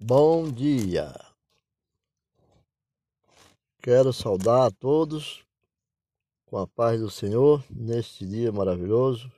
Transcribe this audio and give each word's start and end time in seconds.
Bom 0.00 0.48
dia. 0.48 1.12
Quero 3.82 4.12
saudar 4.12 4.68
a 4.68 4.70
todos 4.70 5.44
com 6.46 6.56
a 6.56 6.68
paz 6.68 7.00
do 7.00 7.10
Senhor 7.10 7.64
neste 7.68 8.24
dia 8.24 8.52
maravilhoso. 8.52 9.28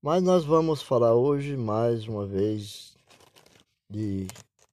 Mas 0.00 0.22
nós 0.22 0.46
vamos 0.46 0.80
falar 0.80 1.14
hoje 1.14 1.58
mais 1.58 2.08
uma 2.08 2.24
vez 2.24 2.96
de 3.90 4.26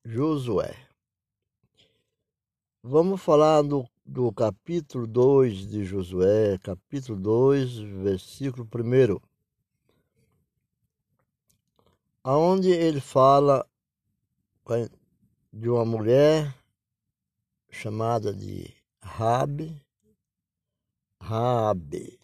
Josué. 0.05 0.73
Vamos 2.81 3.21
falar 3.21 3.61
do, 3.61 3.85
do 4.05 4.31
capítulo 4.31 5.05
2 5.05 5.67
de 5.67 5.83
Josué, 5.83 6.57
capítulo 6.59 7.19
2, 7.19 7.77
versículo 7.77 8.65
1. 8.65 9.19
Aonde 12.23 12.69
ele 12.69 13.01
fala 13.01 13.67
de 15.53 15.69
uma 15.69 15.85
mulher 15.85 16.55
chamada 17.69 18.33
de 18.33 18.73
Rabi, 19.03 19.79
Rabi. 21.21 22.19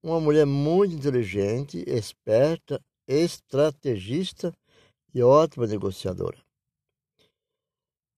Uma 0.00 0.20
mulher 0.20 0.46
muito 0.46 0.94
inteligente, 0.94 1.82
esperta, 1.88 2.80
estrategista 3.06 4.56
e 5.12 5.20
ótima 5.20 5.66
negociadora. 5.66 6.38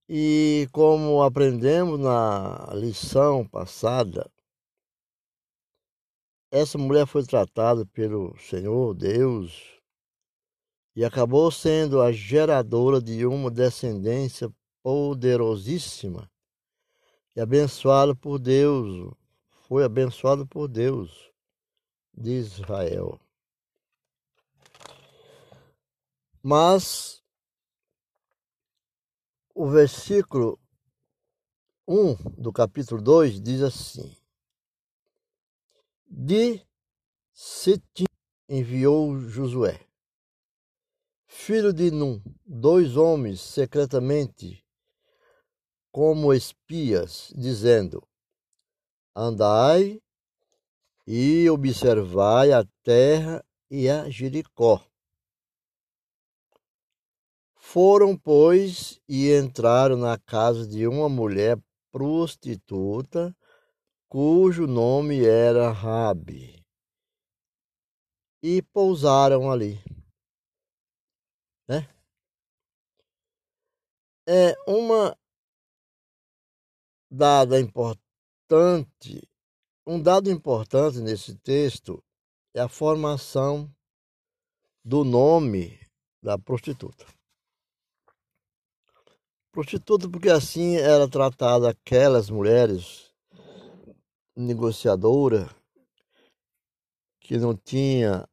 E 0.06 0.68
como 0.72 1.22
aprendemos 1.22 1.98
na 1.98 2.68
lição 2.74 3.46
passada, 3.46 4.30
essa 6.52 6.76
mulher 6.76 7.06
foi 7.06 7.24
tratada 7.24 7.86
pelo 7.86 8.36
Senhor 8.38 8.92
Deus 8.94 9.79
e 10.94 11.04
acabou 11.04 11.50
sendo 11.50 12.00
a 12.00 12.10
geradora 12.10 13.00
de 13.00 13.24
uma 13.24 13.50
descendência 13.50 14.52
poderosíssima 14.82 16.30
e 17.34 17.40
abençoada 17.40 18.14
por 18.14 18.38
Deus, 18.38 19.14
foi 19.68 19.84
abençoado 19.84 20.46
por 20.46 20.66
Deus 20.66 21.30
de 22.12 22.32
Israel. 22.32 23.20
Mas 26.42 27.22
o 29.54 29.68
versículo 29.68 30.58
1 31.86 32.14
do 32.40 32.52
capítulo 32.52 33.00
2 33.00 33.40
diz 33.40 33.62
assim: 33.62 34.16
De 36.06 36.66
Sitim 37.32 38.06
enviou 38.48 39.20
Josué 39.20 39.89
filho 41.32 41.72
de 41.72 41.92
Num, 41.92 42.20
dois 42.44 42.96
homens 42.96 43.40
secretamente 43.40 44.66
como 45.92 46.34
espias, 46.34 47.32
dizendo: 47.36 48.02
Andai 49.14 50.02
e 51.06 51.48
observai 51.48 52.52
a 52.52 52.64
terra 52.82 53.44
e 53.70 53.88
a 53.88 54.10
Jericó. 54.10 54.84
Foram, 57.54 58.16
pois, 58.16 59.00
e 59.08 59.32
entraram 59.32 59.96
na 59.96 60.18
casa 60.18 60.66
de 60.66 60.86
uma 60.88 61.08
mulher 61.08 61.56
prostituta, 61.92 63.34
cujo 64.08 64.66
nome 64.66 65.24
era 65.24 65.70
Rabi, 65.70 66.60
e 68.42 68.60
pousaram 68.62 69.50
ali 69.50 69.80
né? 71.70 71.88
É 74.32 74.54
uma 74.64 75.18
dada 77.10 77.58
importante, 77.58 79.28
um 79.84 80.00
dado 80.00 80.30
importante 80.30 81.00
nesse 81.00 81.34
texto 81.34 82.00
é 82.54 82.60
a 82.60 82.68
formação 82.68 83.68
do 84.84 85.02
nome 85.02 85.80
da 86.22 86.38
prostituta. 86.38 87.04
Prostituta 89.50 90.08
porque 90.08 90.30
assim 90.30 90.76
era 90.76 91.08
tratada 91.08 91.68
aquelas 91.68 92.30
mulheres 92.30 93.12
negociadoras 94.36 95.50
que 97.20 97.36
não 97.36 97.56
tinha 97.56 98.28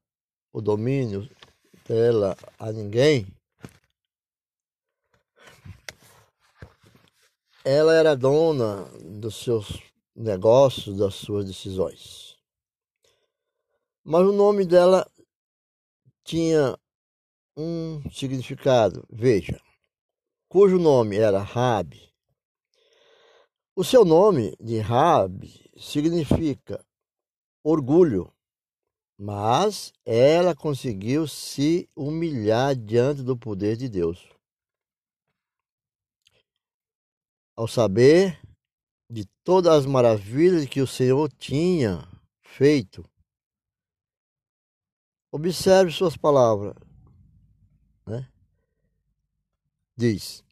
o 0.52 0.60
domínio 0.60 1.28
dela 1.88 2.36
a 2.56 2.70
ninguém, 2.70 3.26
ela 7.70 7.92
era 7.92 8.16
dona 8.16 8.84
dos 9.04 9.42
seus 9.42 9.78
negócios, 10.16 10.96
das 10.96 11.16
suas 11.16 11.44
decisões. 11.44 12.34
Mas 14.02 14.26
o 14.26 14.32
nome 14.32 14.64
dela 14.64 15.06
tinha 16.24 16.78
um 17.54 18.00
significado. 18.10 19.06
Veja, 19.10 19.60
cujo 20.48 20.78
nome 20.78 21.18
era 21.18 21.42
Rabi. 21.42 22.10
O 23.76 23.84
seu 23.84 24.02
nome 24.02 24.56
de 24.58 24.78
Rabi 24.78 25.70
significa 25.76 26.82
orgulho, 27.62 28.32
mas 29.18 29.92
ela 30.06 30.56
conseguiu 30.56 31.28
se 31.28 31.86
humilhar 31.94 32.74
diante 32.74 33.22
do 33.22 33.36
poder 33.36 33.76
de 33.76 33.90
Deus. 33.90 34.37
Ao 37.58 37.66
saber 37.66 38.40
de 39.10 39.26
todas 39.42 39.78
as 39.80 39.84
maravilhas 39.84 40.64
que 40.66 40.80
o 40.80 40.86
Senhor 40.86 41.28
tinha 41.32 42.08
feito, 42.40 43.04
observe 45.32 45.90
suas 45.90 46.16
palavras. 46.16 46.76
Né? 48.06 48.30
Diz: 49.96 50.44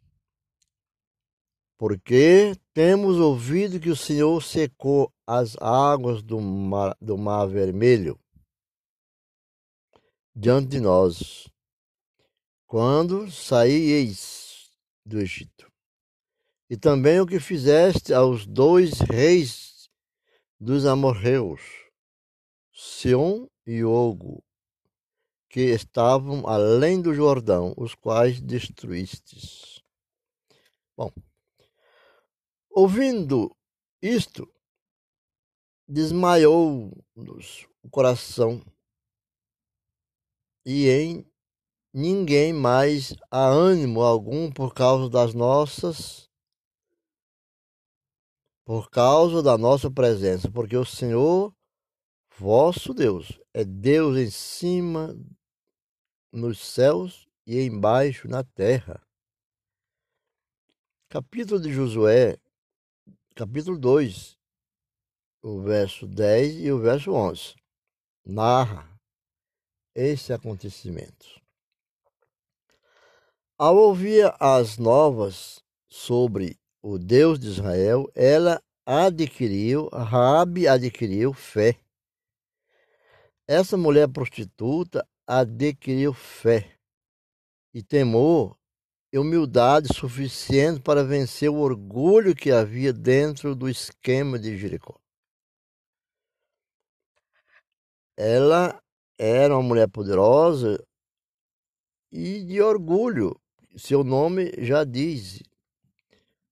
Porque 1.79 2.57
temos 2.75 3.19
ouvido 3.19 3.79
que 3.79 3.89
o 3.89 3.95
Senhor 3.95 4.43
secou 4.43 5.15
as 5.25 5.57
águas 5.59 6.25
do 6.25 6.41
mar, 6.41 6.97
do 7.01 7.17
mar 7.17 7.47
Vermelho 7.47 8.19
diante 10.35 10.71
de 10.71 10.81
nós, 10.81 11.47
quando 12.67 13.31
saíeis 13.31 14.73
do 15.05 15.21
Egito. 15.21 15.76
E 16.69 16.77
também 16.77 17.21
o 17.21 17.27
que 17.27 17.39
fizeste 17.39 18.13
aos 18.13 18.45
dois 18.45 18.99
reis 18.99 19.89
dos 20.59 20.85
amorreus, 20.85 21.61
Sion 22.73 23.47
e 23.65 23.85
Ogo, 23.85 24.43
que 25.49 25.61
estavam 25.61 26.47
além 26.47 27.01
do 27.01 27.15
Jordão, 27.15 27.73
os 27.77 27.95
quais 27.95 28.41
destruístes. 28.41 29.81
Bom, 30.97 31.13
ouvindo 32.69 33.55
isto, 34.03 34.53
desmaiou-nos 35.87 37.69
o 37.81 37.89
coração 37.89 38.61
e 40.65 40.89
em 40.89 41.25
ninguém 41.95 42.53
mais 42.53 43.15
há 43.31 43.47
ânimo 43.47 44.03
algum 44.03 44.51
por 44.51 44.75
causa 44.75 45.09
das 45.09 45.33
nossas 45.33 46.26
por 48.67 48.91
causa 48.91 49.45
da 49.45 49.57
nossa 49.57 49.89
presença, 49.89 50.51
porque 50.51 50.77
o 50.77 50.85
Senhor 50.85 51.55
vosso 52.37 52.93
Deus 52.93 53.41
é 53.55 53.65
Deus 53.65 54.19
em 54.19 54.29
cima 54.29 55.17
nos 56.33 56.59
céus 56.59 57.29
e 57.47 57.61
embaixo 57.63 58.27
na 58.27 58.43
terra. 58.43 59.01
Capítulo 61.09 61.61
de 61.61 61.73
Josué, 61.73 62.41
capítulo 63.37 63.79
2, 63.79 64.37
o 65.43 65.61
verso 65.61 66.05
10 66.05 66.65
e 66.65 66.73
o 66.73 66.81
verso 66.81 67.13
11. 67.13 67.55
Narra 68.25 69.01
esse 69.95 70.33
acontecimento. 70.33 71.41
Ao 73.57 73.77
ouvir 73.77 74.35
as 74.41 74.77
novas 74.77 75.63
sobre 75.89 76.59
o 76.89 77.01
Deus 77.01 77.41
de 77.41 77.49
Israel, 77.49 78.09
ela 78.15 78.63
adquiriu, 78.87 79.89
Rabi 79.89 80.69
adquiriu 80.69 81.33
fé. 81.33 81.81
Essa 83.45 83.77
mulher 83.77 84.09
prostituta 84.09 85.05
adquiriu 85.27 86.15
fé 86.15 86.79
e 87.75 87.83
temor 87.83 88.57
e 89.13 89.19
humildade 89.19 89.89
suficiente 89.93 90.81
para 90.81 91.03
vencer 91.03 91.51
o 91.51 91.59
orgulho 91.59 92.37
que 92.37 92.53
havia 92.53 92.93
dentro 92.93 93.57
do 93.57 93.69
esquema 93.69 94.39
de 94.39 94.57
Jericó. 94.57 94.97
Ela 98.17 98.81
era 99.19 99.55
uma 99.55 99.63
mulher 99.63 99.89
poderosa 99.89 100.81
e 102.13 102.45
de 102.45 102.63
orgulho. 102.63 103.37
seu 103.77 104.05
nome 104.05 104.53
já 104.59 104.85
diz. 104.85 105.43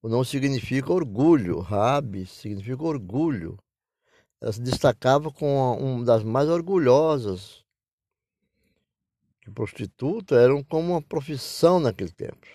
O 0.04 0.08
nome 0.10 0.26
significa 0.26 0.92
orgulho. 0.92 1.60
Rabi 1.60 2.26
significa 2.26 2.82
orgulho. 2.82 3.58
Ela 4.38 4.52
se 4.52 4.60
destacava 4.60 5.32
como 5.32 5.78
uma 5.78 6.04
das 6.04 6.22
mais 6.22 6.46
orgulhosas. 6.46 7.64
Que 9.40 9.50
prostituta 9.50 10.34
eram 10.34 10.62
como 10.62 10.92
uma 10.92 11.00
profissão 11.00 11.80
naquele 11.80 12.12
tempo. 12.12 12.46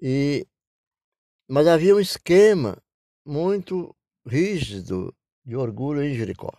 E, 0.00 0.48
mas 1.46 1.66
havia 1.66 1.94
um 1.94 2.00
esquema 2.00 2.82
muito 3.22 3.94
rígido 4.26 5.14
de 5.44 5.54
orgulho 5.54 6.02
em 6.02 6.14
Jericó. 6.14 6.58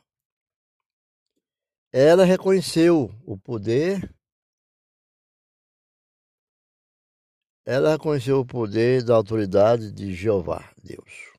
Ela 1.92 2.24
reconheceu 2.24 3.10
o 3.26 3.36
poder, 3.36 4.16
ela 7.70 7.92
reconheceu 7.92 8.40
o 8.40 8.46
poder 8.46 9.04
da 9.04 9.14
autoridade 9.14 9.92
de 9.92 10.12
Jeová, 10.16 10.74
Deus. 10.84 11.36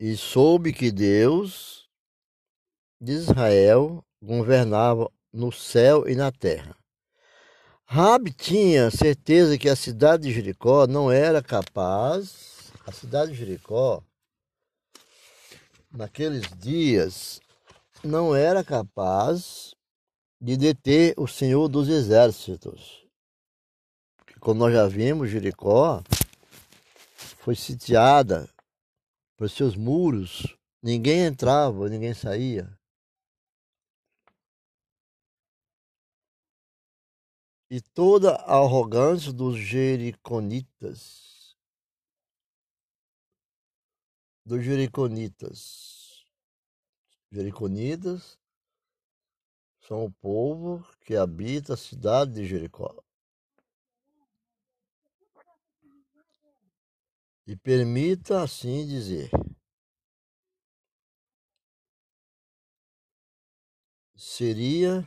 E 0.00 0.16
soube 0.16 0.72
que 0.72 0.90
Deus 0.90 1.86
de 2.98 3.12
Israel 3.12 4.02
governava 4.22 5.12
no 5.30 5.52
céu 5.52 6.08
e 6.08 6.14
na 6.14 6.32
terra. 6.32 6.74
Rabi 7.84 8.32
tinha 8.32 8.90
certeza 8.90 9.58
que 9.58 9.68
a 9.68 9.76
cidade 9.76 10.22
de 10.22 10.32
Jericó 10.32 10.86
não 10.86 11.12
era 11.12 11.42
capaz, 11.42 12.72
a 12.86 12.92
cidade 12.92 13.32
de 13.32 13.36
Jericó 13.36 14.02
naqueles 15.90 16.46
dias, 16.58 17.42
não 18.02 18.34
era 18.34 18.64
capaz 18.64 19.74
de 20.40 20.56
deter 20.56 21.12
o 21.18 21.28
Senhor 21.28 21.68
dos 21.68 21.90
Exércitos. 21.90 23.06
Como 24.48 24.60
nós 24.60 24.72
já 24.72 24.88
vimos, 24.88 25.28
Jericó 25.28 26.02
foi 27.36 27.54
sitiada 27.54 28.48
por 29.36 29.50
seus 29.50 29.76
muros, 29.76 30.56
ninguém 30.82 31.26
entrava, 31.26 31.86
ninguém 31.90 32.14
saía. 32.14 32.66
E 37.70 37.78
toda 37.92 38.36
a 38.36 38.54
arrogância 38.54 39.34
dos 39.34 39.58
jericonitas 39.58 41.54
dos 44.46 44.64
Jericonitas. 44.64 46.24
Jericonitas 47.30 48.38
são 49.82 50.06
o 50.06 50.10
povo 50.10 50.82
que 51.02 51.16
habita 51.16 51.74
a 51.74 51.76
cidade 51.76 52.32
de 52.32 52.46
Jericó. 52.46 53.04
E 57.48 57.56
permita 57.56 58.42
assim 58.42 58.86
dizer: 58.86 59.30
seria 64.14 65.02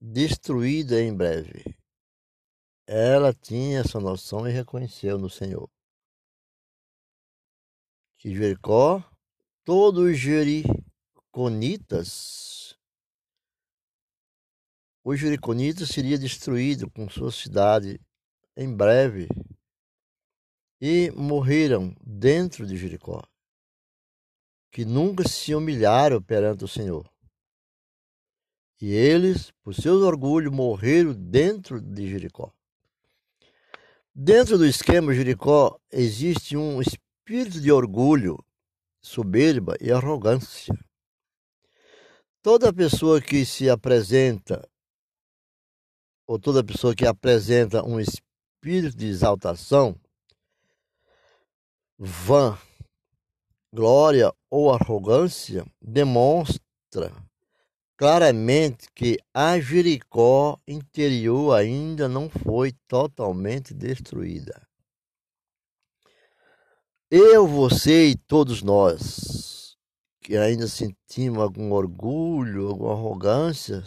destruída 0.00 1.02
em 1.02 1.12
breve. 1.12 1.76
Ela 2.86 3.34
tinha 3.34 3.80
essa 3.80 3.98
noção 3.98 4.46
e 4.46 4.52
reconheceu 4.52 5.18
no 5.18 5.28
Senhor. 5.28 5.68
Que 8.18 8.32
Jericó, 8.32 9.02
todos 9.64 10.12
os 10.12 10.16
jericonitas, 10.16 12.78
os 15.02 15.18
jericonitas 15.18 15.88
seria 15.88 16.16
destruído 16.16 16.88
com 16.88 17.10
sua 17.10 17.32
cidade 17.32 18.00
em 18.56 18.72
breve 18.72 19.26
e 20.84 21.12
morreram 21.12 21.94
dentro 22.04 22.66
de 22.66 22.76
Jericó, 22.76 23.22
que 24.72 24.84
nunca 24.84 25.28
se 25.28 25.54
humilharam 25.54 26.20
perante 26.20 26.64
o 26.64 26.68
Senhor. 26.68 27.08
E 28.80 28.92
eles, 28.92 29.52
por 29.62 29.76
seus 29.76 30.02
orgulhos, 30.02 30.52
morreram 30.52 31.14
dentro 31.14 31.80
de 31.80 32.10
Jericó. 32.10 32.52
Dentro 34.12 34.58
do 34.58 34.66
esquema 34.66 35.14
Jericó 35.14 35.80
existe 35.88 36.56
um 36.56 36.80
espírito 36.82 37.60
de 37.60 37.70
orgulho, 37.70 38.44
soberba 39.00 39.76
e 39.80 39.92
arrogância. 39.92 40.76
Toda 42.42 42.72
pessoa 42.72 43.22
que 43.22 43.46
se 43.46 43.70
apresenta, 43.70 44.68
ou 46.26 46.40
toda 46.40 46.64
pessoa 46.64 46.92
que 46.92 47.06
apresenta 47.06 47.86
um 47.86 48.00
espírito 48.00 48.96
de 48.96 49.06
exaltação, 49.06 49.96
vã, 52.04 52.58
glória 53.72 54.34
ou 54.50 54.72
arrogância, 54.72 55.64
demonstra 55.80 57.12
claramente 57.96 58.88
que 58.92 59.18
a 59.32 59.60
Jericó 59.60 60.58
interior 60.66 61.54
ainda 61.54 62.08
não 62.08 62.28
foi 62.28 62.72
totalmente 62.88 63.72
destruída. 63.72 64.66
Eu, 67.08 67.46
você 67.46 68.08
e 68.08 68.16
todos 68.16 68.62
nós 68.62 69.76
que 70.20 70.36
ainda 70.36 70.66
sentimos 70.66 71.40
algum 71.40 71.70
orgulho, 71.72 72.68
alguma 72.68 72.94
arrogância, 72.94 73.84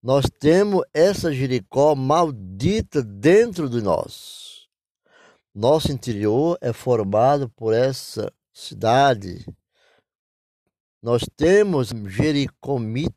nós 0.00 0.26
temos 0.38 0.82
essa 0.92 1.32
Jericó 1.32 1.96
maldita 1.96 3.02
dentro 3.02 3.68
de 3.68 3.82
nós. 3.82 4.53
Nosso 5.54 5.92
interior 5.92 6.58
é 6.60 6.72
formado 6.72 7.48
por 7.50 7.72
essa 7.72 8.34
cidade. 8.52 9.46
Nós 11.00 11.22
temos 11.36 11.90
jericomitas. 12.08 13.14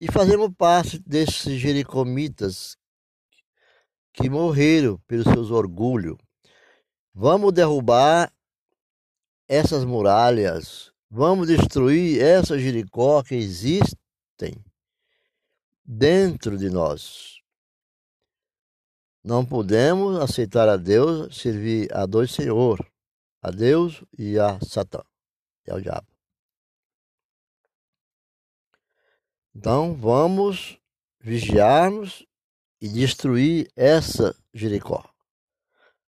E 0.00 0.10
fazemos 0.10 0.50
parte 0.56 0.98
desses 1.00 1.60
jericomitas 1.60 2.78
que 4.14 4.30
morreram 4.30 4.98
pelos 5.06 5.24
seus 5.24 5.50
orgulhos. 5.50 6.16
Vamos 7.12 7.52
derrubar 7.52 8.32
essas 9.46 9.84
muralhas, 9.84 10.90
vamos 11.10 11.48
destruir 11.48 12.22
essa 12.22 12.58
Jericó 12.58 13.22
que 13.22 13.34
existem 13.34 14.64
dentro 15.84 16.56
de 16.56 16.70
nós. 16.70 17.39
Não 19.22 19.44
podemos 19.44 20.18
aceitar 20.18 20.68
a 20.68 20.76
Deus, 20.76 21.36
servir 21.36 21.94
a 21.94 22.06
dois 22.06 22.32
senhores, 22.32 22.86
a 23.42 23.50
Deus 23.50 24.02
e 24.18 24.38
a 24.38 24.58
Satã, 24.60 25.02
e 25.66 25.70
ao 25.70 25.80
diabo. 25.80 26.06
Então 29.54 29.94
vamos 29.94 30.78
vigiarmos 31.20 32.26
e 32.80 32.88
destruir 32.88 33.70
essa 33.76 34.34
Jericó. 34.54 35.04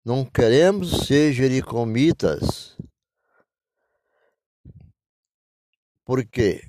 Não 0.06 0.26
queremos 0.26 1.06
ser 1.06 1.34
jericomitas, 1.34 2.78
porque 6.06 6.62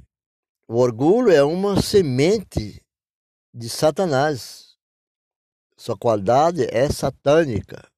o 0.66 0.76
orgulho 0.76 1.30
é 1.30 1.42
uma 1.42 1.80
semente 1.80 2.84
de 3.52 3.68
Satanás. 3.68 4.73
Sua 5.76 5.96
qualidade 5.98 6.62
é 6.70 6.88
satânica. 6.90 7.90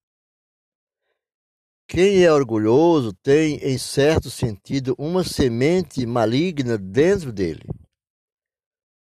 Quem 1.88 2.24
é 2.24 2.32
orgulhoso 2.32 3.12
tem, 3.22 3.58
em 3.58 3.78
certo 3.78 4.28
sentido, 4.28 4.94
uma 4.98 5.22
semente 5.22 6.04
maligna 6.04 6.76
dentro 6.76 7.32
dele, 7.32 7.64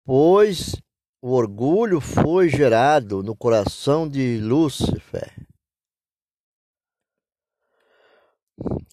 pois 0.04 0.76
o 1.22 1.34
orgulho 1.34 2.02
foi 2.02 2.50
gerado 2.50 3.22
no 3.22 3.36
coração 3.36 4.10
de 4.10 4.40
Lúcifer. 4.40 5.32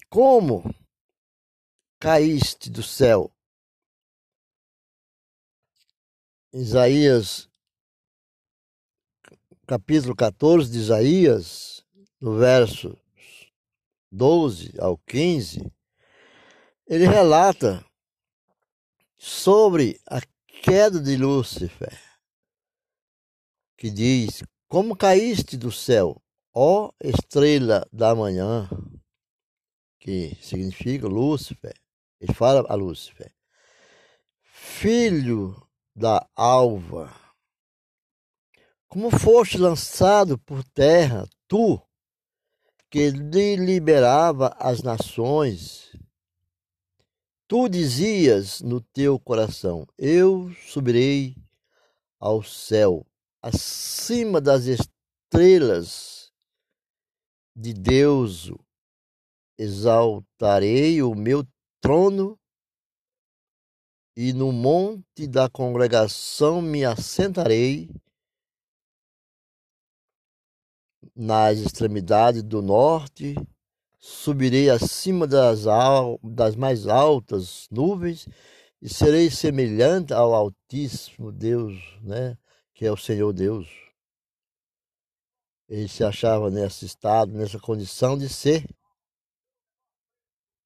Como 0.07 0.63
caíste 1.99 2.69
do 2.69 2.83
céu? 2.83 3.31
Isaías, 6.53 7.48
capítulo 9.69 10.15
14 10.15 10.71
de 10.71 10.79
Isaías, 10.79 11.85
no 12.19 12.39
verso 12.39 12.97
12 14.11 14.73
ao 14.79 14.97
15, 14.97 15.71
ele 16.87 17.05
relata 17.05 17.85
sobre 19.15 20.01
a 20.09 20.21
queda 20.63 20.99
de 20.99 21.15
Lúcifer 21.15 21.95
que 23.77 23.91
diz: 23.91 24.41
Como 24.67 24.95
caíste 24.95 25.55
do 25.55 25.71
céu, 25.71 26.19
ó 26.51 26.91
estrela 26.99 27.87
da 27.93 28.15
manhã, 28.15 28.67
que 29.99 30.35
significa 30.41 31.07
Lúcifer. 31.07 31.79
Ele 32.19 32.33
fala 32.33 32.65
a 32.67 32.73
Lúcifer: 32.73 33.31
filho 34.41 35.55
da 35.95 36.27
alva, 36.35 37.28
como 38.89 39.11
foste 39.11 39.55
lançado 39.55 40.35
por 40.39 40.63
terra, 40.63 41.29
tu, 41.47 41.79
que 42.89 43.11
deliberava 43.11 44.55
as 44.59 44.81
nações, 44.81 45.95
tu 47.47 47.69
dizias 47.69 48.61
no 48.61 48.81
teu 48.81 49.19
coração: 49.19 49.85
Eu 49.95 50.51
subirei 50.65 51.35
ao 52.19 52.41
céu, 52.41 53.05
acima 53.43 54.41
das 54.41 54.65
estrelas 54.65 56.33
de 57.55 57.73
Deus, 57.73 58.51
exaltarei 59.55 61.03
o 61.03 61.13
meu 61.13 61.47
trono 61.79 62.39
e 64.17 64.33
no 64.33 64.51
monte 64.51 65.27
da 65.27 65.47
congregação 65.47 66.59
me 66.59 66.83
assentarei 66.83 67.89
nas 71.15 71.59
extremidades 71.59 72.43
do 72.43 72.61
norte, 72.61 73.35
subirei 73.99 74.69
acima 74.69 75.27
das, 75.27 75.65
das 76.23 76.55
mais 76.55 76.87
altas 76.87 77.67
nuvens 77.71 78.27
e 78.81 78.87
serei 78.87 79.29
semelhante 79.29 80.13
ao 80.13 80.33
Altíssimo 80.33 81.31
Deus, 81.31 81.75
né? 82.01 82.37
que 82.73 82.85
é 82.85 82.91
o 82.91 82.97
Senhor 82.97 83.33
Deus. 83.33 83.67
Ele 85.67 85.87
se 85.87 86.03
achava 86.03 86.49
nesse 86.49 86.85
estado, 86.85 87.31
nessa 87.31 87.59
condição 87.59 88.17
de 88.17 88.27
ser. 88.27 88.65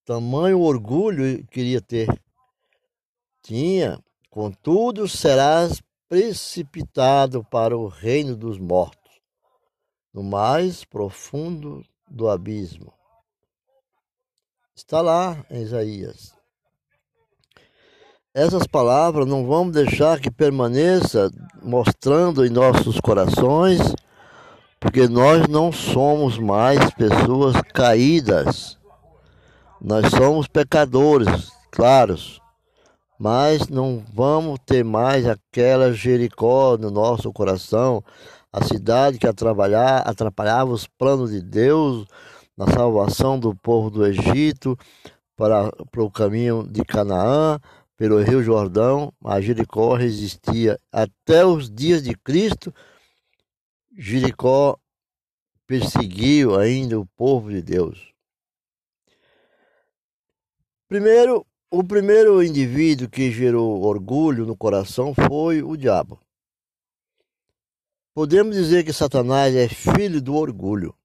Tamanho 0.05 0.59
orgulho 0.59 1.45
queria 1.47 1.81
ter 1.81 2.07
tinha, 3.43 4.01
contudo, 4.29 5.07
serás 5.07 5.81
precipitado 6.07 7.43
para 7.43 7.77
o 7.77 7.87
reino 7.87 8.37
dos 8.37 8.57
mortos, 8.57 9.02
no 10.13 10.21
mais 10.23 10.83
profundo 10.83 11.83
do 12.09 12.29
abismo. 12.29 12.93
Está 14.75 15.01
lá 15.01 15.45
em 15.49 15.61
Isaías. 15.61 16.33
Essas 18.33 18.65
palavras 18.65 19.27
não 19.27 19.45
vamos 19.45 19.73
deixar 19.73 20.19
que 20.19 20.31
permaneça 20.31 21.31
mostrando 21.61 22.45
em 22.45 22.49
nossos 22.49 22.99
corações, 22.99 23.79
porque 24.79 25.07
nós 25.07 25.47
não 25.47 25.71
somos 25.71 26.37
mais 26.37 26.91
pessoas 26.91 27.55
caídas. 27.73 28.77
Nós 29.79 30.09
somos 30.09 30.47
pecadores, 30.47 31.51
claros 31.71 32.41
mas 33.23 33.69
não 33.69 34.03
vamos 34.13 34.59
ter 34.65 34.83
mais 34.83 35.25
aquela 35.25 35.93
Jericó 35.93 36.77
no 36.77 36.91
nosso 36.91 37.31
coração, 37.31 38.03
a 38.53 38.63
cidade 38.63 39.17
que 39.17 39.25
atrapalhava 39.25 40.71
os 40.71 40.85
planos 40.85 41.31
de 41.31 41.41
Deus 41.41 42.05
na 42.55 42.67
salvação 42.67 43.39
do 43.39 43.55
povo 43.55 43.89
do 43.89 44.05
Egito 44.05 44.77
para, 45.35 45.71
para 45.91 46.03
o 46.03 46.11
caminho 46.11 46.67
de 46.67 46.85
Canaã, 46.85 47.59
pelo 47.97 48.21
Rio 48.21 48.43
Jordão. 48.43 49.11
A 49.25 49.41
Jericó 49.41 49.95
resistia 49.95 50.79
até 50.91 51.43
os 51.43 51.67
dias 51.67 52.03
de 52.03 52.15
Cristo. 52.15 52.71
Jericó 53.97 54.77
perseguiu 55.65 56.55
ainda 56.55 56.99
o 56.99 57.07
povo 57.17 57.49
de 57.49 57.61
Deus. 57.61 58.13
Primeiro, 60.87 61.43
o 61.71 61.83
primeiro 61.83 62.43
indivíduo 62.43 63.09
que 63.09 63.31
gerou 63.31 63.81
orgulho 63.81 64.45
no 64.45 64.55
coração 64.55 65.11
foi 65.15 65.63
o 65.63 65.75
diabo. 65.75 66.19
Podemos 68.13 68.55
dizer 68.55 68.83
que 68.83 68.93
Satanás 68.93 69.55
é 69.55 69.67
filho 69.67 70.21
do 70.21 70.35
orgulho. 70.35 70.95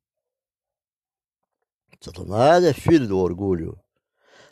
Satanás 2.00 2.64
é 2.64 2.72
filho 2.72 3.08
do 3.08 3.18
orgulho. 3.18 3.78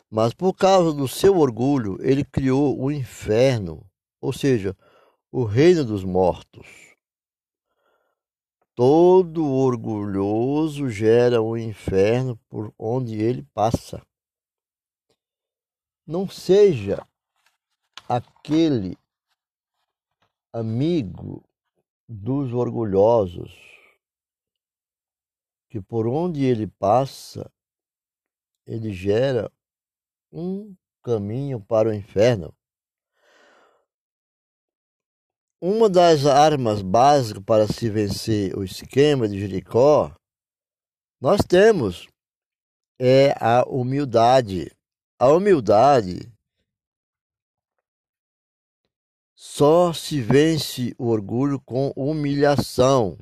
Mas 0.09 0.33
por 0.33 0.53
causa 0.53 0.93
do 0.93 1.07
seu 1.07 1.37
orgulho, 1.37 1.97
ele 2.01 2.23
criou 2.23 2.79
o 2.81 2.91
inferno, 2.91 3.85
ou 4.19 4.33
seja, 4.33 4.75
o 5.31 5.43
reino 5.43 5.83
dos 5.83 6.03
mortos. 6.03 6.67
Todo 8.73 9.45
orgulhoso 9.45 10.89
gera 10.89 11.41
o 11.41 11.51
um 11.51 11.57
inferno 11.57 12.39
por 12.49 12.73
onde 12.77 13.15
ele 13.15 13.43
passa 13.53 14.01
não 16.07 16.27
seja 16.29 17.05
aquele 18.07 18.97
amigo 20.53 21.43
dos 22.07 22.53
orgulhosos 22.53 23.51
que 25.69 25.81
por 25.81 26.07
onde 26.07 26.45
ele 26.45 26.67
passa, 26.67 27.51
ele 28.65 28.93
gera 28.93 29.51
um 30.31 30.75
caminho 31.03 31.59
para 31.59 31.89
o 31.89 31.93
inferno. 31.93 32.55
Uma 35.59 35.89
das 35.89 36.25
armas 36.25 36.81
básicas 36.81 37.43
para 37.43 37.67
se 37.67 37.89
vencer 37.89 38.55
o 38.55 38.63
esquema 38.63 39.27
de 39.27 39.39
Jericó, 39.39 40.15
nós 41.19 41.41
temos 41.41 42.07
é 42.99 43.31
a 43.43 43.63
humildade. 43.67 44.71
A 45.19 45.29
humildade 45.29 46.31
só 49.39 49.93
se 49.93 50.19
vence 50.19 50.95
o 50.97 51.09
orgulho 51.09 51.61
com 51.61 51.93
humilhação. 51.95 53.15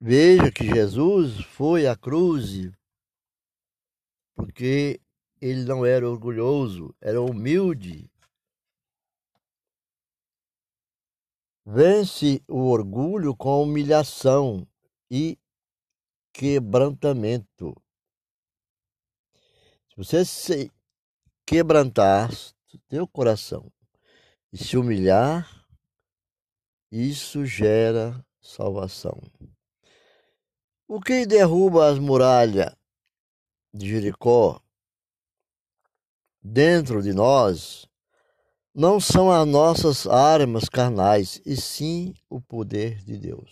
Veja 0.00 0.50
que 0.50 0.64
Jesus 0.64 1.44
foi 1.44 1.86
à 1.86 1.94
cruz 1.94 2.70
porque 4.34 4.98
ele 5.42 5.64
não 5.64 5.84
era 5.84 6.08
orgulhoso, 6.08 6.94
era 7.02 7.20
humilde. 7.20 8.10
Vence 11.66 12.42
o 12.48 12.70
orgulho 12.70 13.36
com 13.36 13.62
humilhação 13.62 14.66
e 15.10 15.38
quebrantamento 16.32 17.76
você 19.98 20.24
se 20.24 20.70
quebrantar 21.44 22.30
teu 22.88 23.06
coração 23.06 23.70
e 24.52 24.58
se 24.58 24.76
humilhar, 24.76 25.66
isso 26.90 27.44
gera 27.44 28.24
salvação. 28.40 29.20
O 30.86 31.00
que 31.00 31.26
derruba 31.26 31.90
as 31.90 31.98
muralhas 31.98 32.74
de 33.74 33.88
Jericó 33.88 34.60
dentro 36.42 37.02
de 37.02 37.12
nós 37.12 37.86
não 38.74 39.00
são 39.00 39.30
as 39.30 39.46
nossas 39.46 40.06
armas 40.06 40.68
carnais, 40.68 41.42
e 41.44 41.56
sim 41.56 42.14
o 42.30 42.40
poder 42.40 43.02
de 43.04 43.18
Deus. 43.18 43.50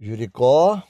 Jericó 0.00 0.82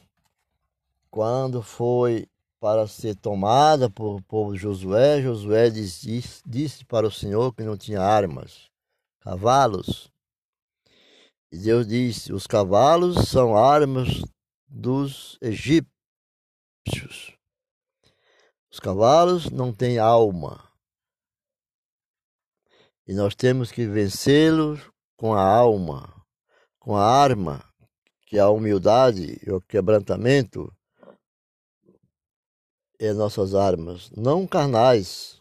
quando 1.10 1.62
foi 1.62 2.28
para 2.60 2.86
ser 2.86 3.14
tomada 3.16 3.88
por 3.88 4.20
povo 4.22 4.52
de 4.52 4.58
Josué, 4.58 5.22
Josué 5.22 5.70
disse, 5.70 6.42
disse 6.44 6.84
para 6.84 7.06
o 7.06 7.10
Senhor 7.10 7.54
que 7.54 7.62
não 7.62 7.76
tinha 7.76 8.00
armas, 8.00 8.68
cavalos. 9.20 10.10
E 11.50 11.58
Deus 11.58 11.86
disse: 11.86 12.32
os 12.32 12.46
cavalos 12.46 13.28
são 13.28 13.56
armas 13.56 14.22
dos 14.66 15.38
egípcios. 15.40 15.88
Os 18.70 18.78
cavalos 18.78 19.50
não 19.50 19.72
têm 19.72 19.98
alma. 19.98 20.68
E 23.06 23.14
nós 23.14 23.34
temos 23.34 23.72
que 23.72 23.86
vencê-los 23.86 24.80
com 25.16 25.32
a 25.32 25.42
alma, 25.42 26.14
com 26.78 26.94
a 26.94 27.02
arma, 27.02 27.64
que 28.26 28.36
é 28.36 28.40
a 28.40 28.50
humildade 28.50 29.40
e 29.42 29.50
o 29.50 29.62
quebrantamento 29.62 30.70
é 32.98 33.12
nossas 33.12 33.54
armas, 33.54 34.10
não 34.10 34.46
carnais, 34.46 35.40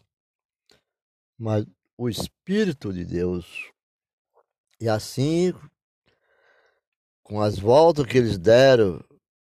mas 1.37 1.65
o 1.97 2.07
Espírito 2.07 2.93
de 2.93 3.03
Deus. 3.03 3.71
E 4.79 4.87
assim, 4.87 5.53
com 7.23 7.41
as 7.41 7.57
voltas 7.57 8.05
que 8.05 8.17
eles 8.17 8.37
deram, 8.37 9.03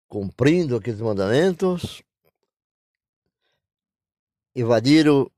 cumprindo 0.07 0.77
aqueles 0.77 1.01
mandamentos, 1.01 2.03
invadiram 4.55 5.31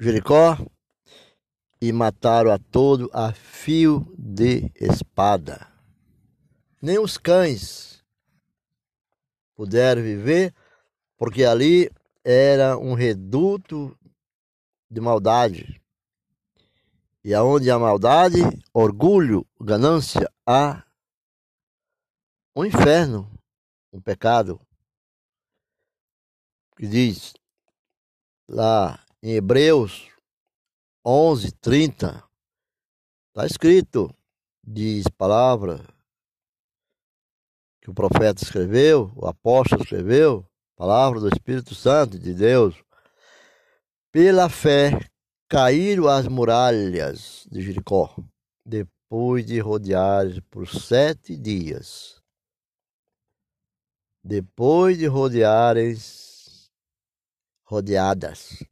Jericó 0.00 0.56
e 1.80 1.92
mataram 1.92 2.50
a 2.50 2.58
todo 2.58 3.10
a 3.12 3.32
fio 3.32 4.12
de 4.18 4.72
espada. 4.74 5.66
Nem 6.80 6.98
os 6.98 7.18
cães 7.18 8.04
puderam 9.54 10.02
viver, 10.02 10.54
porque 11.16 11.44
ali 11.44 11.90
era 12.30 12.76
um 12.76 12.92
reduto 12.92 13.98
de 14.90 15.00
maldade. 15.00 15.80
E 17.24 17.32
aonde 17.32 17.70
há 17.70 17.78
maldade, 17.78 18.40
orgulho, 18.70 19.46
ganância, 19.58 20.30
há 20.46 20.84
um 22.54 22.66
inferno, 22.66 23.32
um 23.90 23.98
pecado. 23.98 24.60
Que 26.76 26.86
diz 26.86 27.32
lá 28.46 29.02
em 29.22 29.32
Hebreus 29.32 30.10
11, 31.02 31.52
30, 31.52 32.22
está 33.28 33.46
escrito, 33.46 34.14
diz 34.62 35.08
palavra 35.16 35.82
que 37.80 37.88
o 37.90 37.94
profeta 37.94 38.42
escreveu, 38.42 39.10
o 39.16 39.26
apóstolo 39.26 39.82
escreveu, 39.82 40.47
palavra 40.78 41.18
do 41.18 41.26
Espírito 41.28 41.74
Santo 41.74 42.16
de 42.16 42.32
Deus. 42.32 42.76
Pela 44.12 44.48
fé 44.48 44.92
caíram 45.48 46.06
as 46.06 46.28
muralhas 46.28 47.48
de 47.50 47.60
Jericó, 47.60 48.14
depois 48.64 49.44
de 49.44 49.58
rodear 49.58 50.26
por 50.48 50.68
sete 50.68 51.36
dias. 51.36 52.22
Depois 54.22 54.96
de 54.96 55.06
rodearem 55.06 55.96
rodeadas 57.64 58.62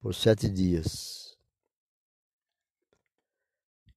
por 0.00 0.14
sete 0.14 0.48
dias. 0.48 1.36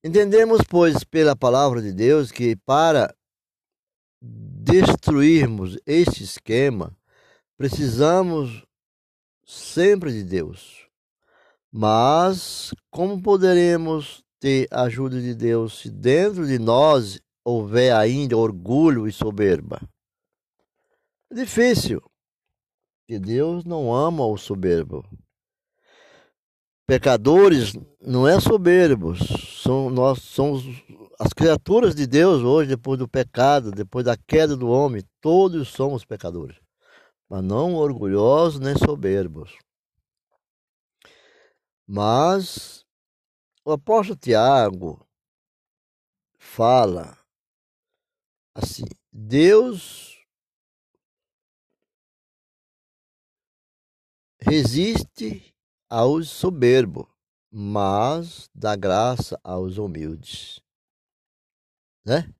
Entendemos, 0.04 0.62
pois, 0.70 1.04
pela 1.04 1.36
palavra 1.36 1.82
de 1.82 1.92
Deus, 1.92 2.32
que 2.32 2.56
para 2.56 3.14
destruirmos 4.22 5.78
este 5.86 6.24
esquema, 6.24 6.96
precisamos 7.58 8.66
sempre 9.46 10.12
de 10.12 10.24
Deus. 10.24 10.88
Mas 11.72 12.74
como 12.90 13.22
poderemos 13.22 14.24
ter 14.40 14.68
a 14.72 14.84
ajuda 14.84 15.22
de 15.22 15.36
Deus 15.36 15.80
se 15.80 15.90
dentro 15.90 16.48
de 16.48 16.58
nós 16.58 17.20
houver 17.44 17.94
ainda 17.94 18.36
orgulho 18.38 19.08
e 19.08 19.12
soberba? 19.12 19.80
É 21.32 21.36
difícil, 21.36 22.02
que 23.08 23.20
Deus 23.20 23.64
não 23.66 23.94
ama 23.94 24.26
o 24.26 24.38
soberbo. 24.38 25.06
Pecadores 26.88 27.74
não 28.02 28.28
é 28.28 28.40
soberbos, 28.40 29.20
são 29.62 29.92
nós 29.92 30.24
somos 30.24 30.64
as 31.20 31.34
criaturas 31.34 31.94
de 31.94 32.08
Deus 32.08 32.42
hoje 32.42 32.70
depois 32.70 32.98
do 32.98 33.08
pecado, 33.08 33.72
depois 33.72 34.06
da 34.06 34.16
queda 34.16 34.56
do 34.56 34.70
homem, 34.70 35.04
todos 35.22 35.68
somos 35.68 36.06
pecadores 36.06 36.58
mas 37.30 37.44
não 37.44 37.76
orgulhosos 37.76 38.60
nem 38.60 38.76
soberbos. 38.76 39.56
Mas 41.88 42.86
o 43.64 43.72
apóstolo 43.72 44.18
Tiago 44.18 45.08
fala 46.40 47.18
assim: 48.56 48.86
Deus 49.12 50.18
resiste 54.42 55.54
aos 55.88 56.30
soberbos, 56.30 57.08
mas 57.52 58.50
dá 58.56 58.76
graça 58.76 59.40
aos 59.44 59.78
humildes. 59.78 60.60
Né? 62.06 62.34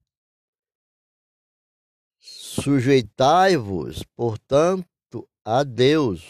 Sujeitai-vos, 2.20 4.04
portanto, 4.16 5.28
a 5.44 5.64
Deus, 5.64 6.24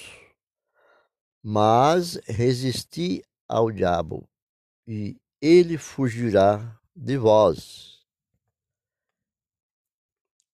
mas 1.41 2.15
resisti 2.25 3.23
ao 3.47 3.71
diabo, 3.71 4.29
e 4.87 5.19
ele 5.41 5.77
fugirá 5.77 6.79
de 6.95 7.17
vós. 7.17 7.99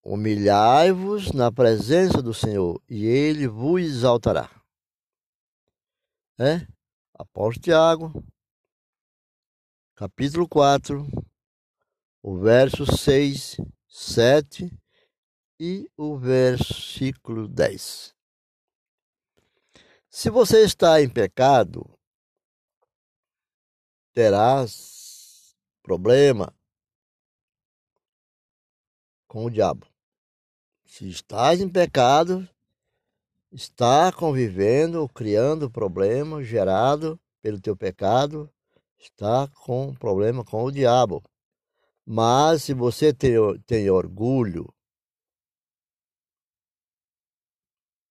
Humilhai-vos 0.04 1.32
na 1.32 1.52
presença 1.52 2.22
do 2.22 2.34
Senhor, 2.34 2.82
e 2.88 3.06
ele 3.06 3.48
vos 3.48 3.82
exaltará. 3.82 4.50
É? 6.38 6.68
Apóstolo 7.14 7.64
Tiago, 7.64 8.24
capítulo 9.96 10.48
4, 10.48 11.08
o 12.28 12.40
verso 12.40 12.88
6, 12.88 13.58
7 13.88 14.76
e 15.60 15.88
o 15.96 16.18
versículo 16.18 17.48
10. 17.48 18.16
Se 20.10 20.32
você 20.32 20.64
está 20.64 21.00
em 21.04 21.08
pecado, 21.08 21.88
terás 24.12 25.56
problema 25.84 26.52
com 29.28 29.46
o 29.46 29.52
diabo. 29.52 29.86
Se 30.84 31.08
estás 31.08 31.62
em 31.62 31.70
pecado, 31.70 32.50
está 33.52 34.12
convivendo, 34.12 35.08
criando 35.10 35.70
problema 35.70 36.44
gerado 36.44 37.22
pelo 37.40 37.62
teu 37.62 37.78
pecado, 37.78 38.52
está 38.98 39.48
com 39.64 39.94
problema 39.94 40.44
com 40.44 40.64
o 40.64 40.72
diabo. 40.72 41.24
Mas 42.06 42.64
se 42.64 42.74
você 42.74 43.14
tem, 43.14 43.34
tem 43.66 43.90
orgulho, 43.90 44.72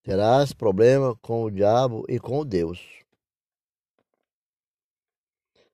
terás 0.03 0.53
problema 0.53 1.17
com 1.17 1.45
o 1.45 1.51
diabo 1.51 2.05
e 2.09 2.19
com 2.19 2.45
Deus. 2.45 2.81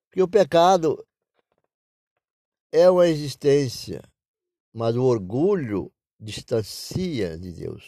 Porque 0.07 0.21
o 0.21 0.27
pecado 0.27 1.03
é 2.71 2.89
uma 2.89 3.07
existência, 3.07 4.01
mas 4.73 4.95
o 4.95 5.03
orgulho 5.03 5.91
distancia 6.19 7.37
de 7.37 7.51
Deus. 7.51 7.83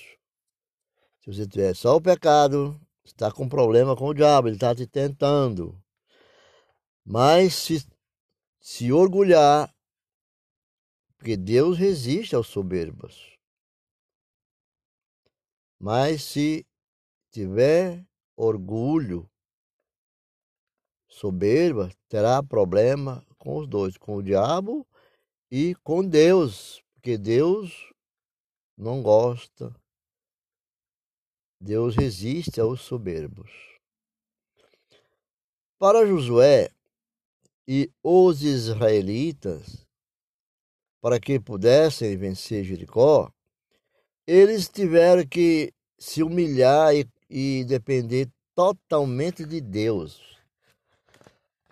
Se 1.19 1.31
você 1.31 1.47
tiver 1.47 1.75
só 1.75 1.95
o 1.95 2.01
pecado, 2.01 2.79
está 3.03 3.31
com 3.31 3.47
problema 3.47 3.95
com 3.95 4.07
o 4.07 4.13
diabo, 4.13 4.47
ele 4.47 4.55
está 4.55 4.73
te 4.73 4.87
tentando. 4.87 5.81
Mas 7.05 7.53
se, 7.53 7.85
se 8.59 8.91
orgulhar, 8.91 9.72
porque 11.23 11.37
Deus 11.37 11.77
resiste 11.77 12.35
aos 12.35 12.47
soberbos. 12.47 13.39
Mas 15.79 16.21
se 16.21 16.67
tiver 17.31 18.05
orgulho, 18.35 19.31
soberba, 21.07 21.89
terá 22.09 22.43
problema 22.43 23.25
com 23.37 23.55
os 23.55 23.69
dois, 23.69 23.95
com 23.95 24.17
o 24.17 24.21
diabo 24.21 24.85
e 25.49 25.73
com 25.75 26.05
Deus, 26.05 26.83
porque 26.93 27.17
Deus 27.17 27.71
não 28.77 29.01
gosta. 29.01 29.73
Deus 31.57 31.95
resiste 31.95 32.59
aos 32.59 32.81
soberbos. 32.81 33.49
Para 35.79 36.05
Josué 36.05 36.69
e 37.65 37.89
os 38.03 38.41
israelitas, 38.41 39.82
para 41.03 41.19
que 41.19 41.37
pudessem 41.37 42.15
vencer 42.15 42.63
Jericó, 42.63 43.29
eles 44.25 44.69
tiveram 44.69 45.27
que 45.27 45.73
se 45.99 46.23
humilhar 46.23 46.95
e, 46.95 47.05
e 47.29 47.65
depender 47.65 48.29
totalmente 48.55 49.45
de 49.45 49.59
Deus. 49.59 50.39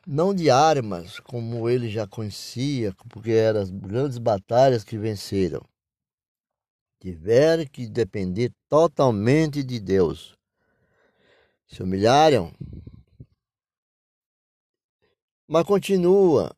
Não 0.06 0.36
de 0.36 0.50
armas, 0.50 1.18
como 1.22 1.70
ele 1.70 1.90
já 1.90 2.06
conhecia, 2.06 2.94
porque 3.10 3.32
eram 3.32 3.62
as 3.62 3.70
grandes 3.70 4.18
batalhas 4.18 4.84
que 4.84 4.98
venceram. 4.98 5.64
Tiveram 7.00 7.66
que 7.68 7.88
depender 7.88 8.52
totalmente 8.68 9.64
de 9.64 9.80
Deus. 9.80 10.36
Se 11.68 11.82
humilharam. 11.82 12.54
Mas 15.48 15.64
continua 15.64 16.54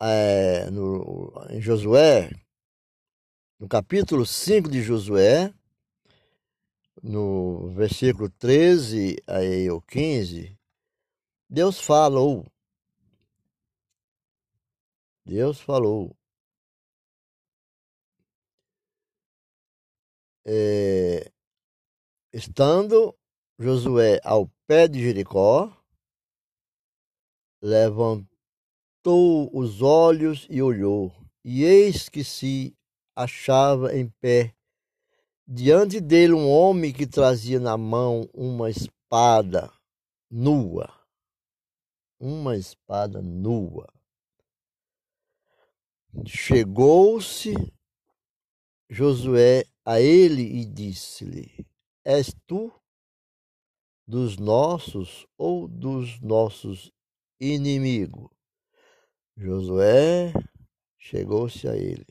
é, 0.00 0.70
no, 0.70 1.32
em 1.50 1.60
Josué, 1.60 2.30
no 3.58 3.68
capítulo 3.68 4.26
5 4.26 4.68
de 4.70 4.82
Josué, 4.82 5.52
no 7.02 7.68
versículo 7.70 8.28
13 8.30 9.16
aí, 9.26 9.70
ou 9.70 9.80
15, 9.80 10.56
Deus 11.48 11.80
falou. 11.80 12.44
Deus 15.24 15.60
falou. 15.60 16.16
É, 20.44 21.32
estando 22.32 23.16
Josué 23.58 24.20
ao 24.22 24.48
pé 24.66 24.86
de 24.86 25.00
Jericó, 25.00 25.72
levantou 27.60 28.35
os 29.14 29.82
olhos 29.82 30.46
e 30.50 30.62
olhou, 30.62 31.12
e 31.44 31.64
eis 31.64 32.08
que 32.08 32.24
se 32.24 32.76
achava 33.14 33.96
em 33.96 34.08
pé 34.20 34.54
diante 35.46 36.00
dele 36.00 36.32
um 36.32 36.50
homem 36.50 36.92
que 36.92 37.06
trazia 37.06 37.60
na 37.60 37.76
mão 37.76 38.28
uma 38.34 38.68
espada 38.68 39.72
nua. 40.30 40.92
Uma 42.18 42.56
espada 42.56 43.22
nua. 43.22 43.86
Chegou-se 46.26 47.54
Josué 48.88 49.64
a 49.84 50.00
ele 50.00 50.42
e 50.42 50.64
disse-lhe: 50.64 51.66
És 52.04 52.34
tu 52.46 52.72
dos 54.06 54.38
nossos 54.38 55.26
ou 55.36 55.68
dos 55.68 56.18
nossos 56.20 56.90
inimigos? 57.38 58.35
Josué 59.36 60.32
chegou-se 60.98 61.68
a 61.68 61.76
ele. 61.76 62.06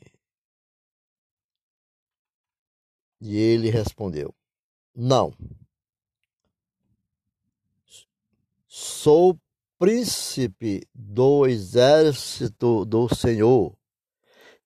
E 3.20 3.38
ele 3.38 3.70
respondeu: 3.70 4.34
Não. 4.94 5.36
Sou 8.68 9.40
príncipe 9.80 10.88
do 10.94 11.48
exército 11.48 12.86
do 12.86 13.14
Senhor 13.14 13.76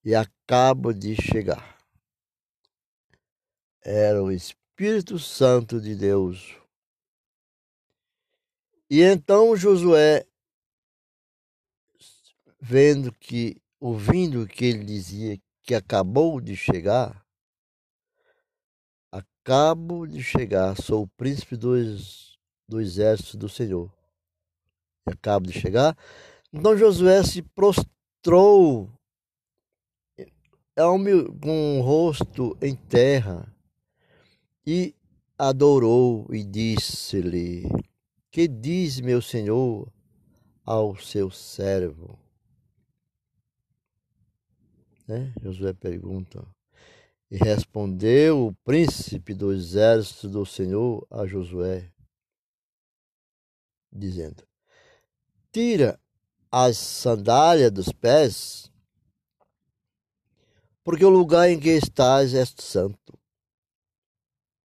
e 0.04 0.14
acabo 0.14 0.94
de 0.94 1.16
chegar. 1.16 1.78
Era 3.82 4.22
o 4.22 4.32
Espírito 4.32 5.18
Santo 5.18 5.80
de 5.80 5.96
Deus. 5.96 6.58
E 8.90 9.02
então 9.02 9.56
Josué, 9.56 10.26
vendo 12.60 13.12
que, 13.14 13.62
ouvindo 13.80 14.48
que 14.48 14.66
ele 14.66 14.84
dizia 14.84 15.40
que 15.64 15.74
acabou 15.74 16.42
de 16.42 16.56
chegar, 16.56 17.26
acabo 19.12 20.06
de 20.06 20.22
chegar, 20.22 20.76
sou 20.76 21.04
o 21.04 21.08
príncipe 21.08 21.56
dos, 21.56 22.38
do 22.68 22.82
exército 22.82 23.38
do 23.38 23.50
Senhor. 23.50 23.92
acabo 25.06 25.48
de 25.48 25.54
chegar. 25.54 25.98
Então 26.52 26.78
Josué 26.78 27.24
se 27.24 27.42
prostrou 27.42 28.92
com 31.42 31.80
o 31.80 31.82
rosto 31.82 32.58
em 32.62 32.76
terra 32.76 33.54
e 34.66 34.96
adorou 35.38 36.26
e 36.32 36.44
disse-lhe: 36.44 37.64
Que 38.32 38.48
diz 38.48 39.00
meu 39.02 39.22
senhor 39.22 39.92
ao 40.64 40.96
seu 40.96 41.30
servo? 41.30 42.29
Né? 45.10 45.34
Josué 45.42 45.74
pergunta. 45.74 46.46
E 47.32 47.38
respondeu 47.38 48.46
o 48.46 48.56
príncipe 48.64 49.34
do 49.34 49.52
exército 49.52 50.30
do 50.30 50.46
Senhor 50.46 51.06
a 51.10 51.26
Josué, 51.26 51.92
dizendo: 53.92 54.48
Tira 55.52 56.00
as 56.52 56.78
sandálias 56.78 57.72
dos 57.72 57.92
pés 57.92 58.72
porque 60.84 61.06
o 61.06 61.10
lugar 61.10 61.50
em 61.50 61.60
que 61.60 61.70
estás 61.70 62.34
é 62.34 62.44
santo. 62.46 63.20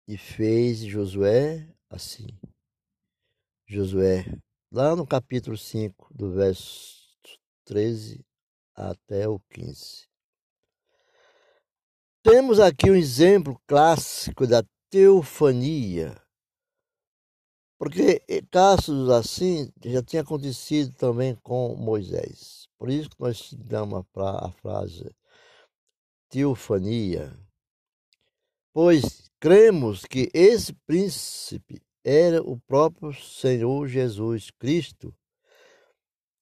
E 0.06 0.16
fez 0.16 0.80
Josué 0.80 1.68
assim. 1.90 2.26
Josué, 3.66 4.24
lá 4.72 4.96
no 4.96 5.06
capítulo 5.06 5.56
5, 5.56 6.12
do 6.14 6.32
verso 6.32 7.16
13 7.64 8.24
até 8.74 9.28
o 9.28 9.38
15. 9.50 10.07
Temos 12.30 12.60
aqui 12.60 12.90
um 12.90 12.94
exemplo 12.94 13.58
clássico 13.66 14.46
da 14.46 14.62
teofania, 14.90 16.14
porque 17.78 18.20
casos 18.50 19.08
assim 19.08 19.72
já 19.82 20.02
tinha 20.02 20.20
acontecido 20.20 20.92
também 20.92 21.34
com 21.36 21.74
Moisés. 21.74 22.68
Por 22.78 22.90
isso 22.90 23.08
que 23.08 23.18
nós 23.18 23.54
damos 23.54 24.04
a 24.14 24.52
frase 24.60 25.10
teofania, 26.28 27.34
pois 28.74 29.30
cremos 29.40 30.04
que 30.04 30.28
esse 30.34 30.74
príncipe 30.86 31.80
era 32.04 32.42
o 32.42 32.60
próprio 32.60 33.14
Senhor 33.14 33.88
Jesus 33.88 34.50
Cristo, 34.50 35.16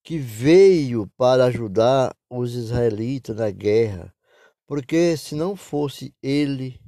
que 0.03 0.19
veio 0.19 1.07
para 1.17 1.45
ajudar 1.45 2.13
os 2.29 2.55
israelitas 2.55 3.37
na 3.37 3.53
guerra, 3.53 4.16
porque 4.67 5.17
se 5.17 5.35
não 5.35 5.57
fosse 5.57 6.15
ele, 6.23 6.81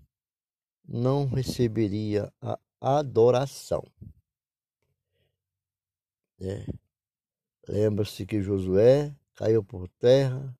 não 0.86 1.26
receberia 1.26 2.32
a 2.40 2.58
adoração. 2.80 3.84
É. 6.40 6.64
Lembra-se 7.68 8.24
que 8.24 8.42
Josué 8.42 9.14
caiu 9.34 9.62
por 9.62 9.88
terra 10.00 10.56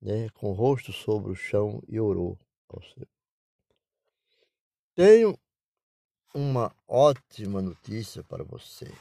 né, 0.00 0.28
com 0.30 0.50
o 0.50 0.54
rosto 0.54 0.92
sobre 0.92 1.32
o 1.32 1.34
chão 1.34 1.82
e 1.88 1.98
orou 1.98 2.38
ao 2.68 2.82
Senhor. 2.82 3.08
Tenho 4.94 5.38
uma 6.34 6.74
ótima 6.86 7.62
notícia 7.62 8.22
para 8.22 8.44
você. 8.44 8.92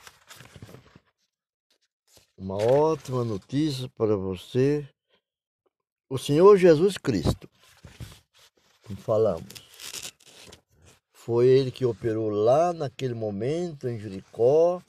Uma 2.37 2.55
ótima 2.55 3.23
notícia 3.23 3.89
para 3.89 4.15
você. 4.15 4.87
O 6.09 6.17
Senhor 6.17 6.55
Jesus 6.55 6.97
Cristo, 6.97 7.49
como 8.85 8.97
falamos, 8.99 9.43
foi 11.11 11.47
ele 11.47 11.69
que 11.69 11.85
operou 11.85 12.29
lá 12.29 12.71
naquele 12.71 13.13
momento 13.13 13.89
em 13.89 13.99
Jericó, 13.99 14.81